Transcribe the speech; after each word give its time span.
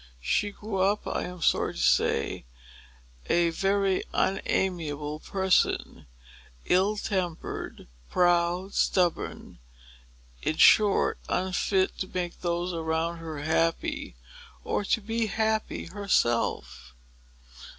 She 0.19 0.49
grew 0.49 0.77
up, 0.77 1.05
I 1.05 1.25
am 1.25 1.43
sorry 1.43 1.73
to 1.75 1.79
say, 1.79 2.45
a 3.29 3.51
very 3.51 4.03
unamiable 4.13 5.19
person, 5.19 6.07
ill 6.65 6.97
tempered, 6.97 7.87
proud, 8.09 8.73
stubborn, 8.73 9.59
and, 9.59 9.59
in 10.41 10.57
short, 10.57 11.19
unfit 11.29 11.99
to 11.99 12.07
make 12.11 12.41
those 12.41 12.73
around 12.73 13.17
her 13.19 13.41
happy, 13.43 14.15
or 14.63 14.83
to 14.85 15.01
be 15.01 15.27
happy 15.27 15.85
herself. 15.85 16.95